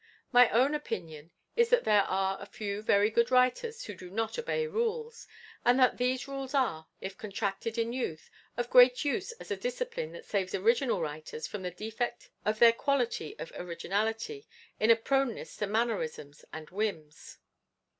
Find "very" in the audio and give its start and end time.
2.37-2.45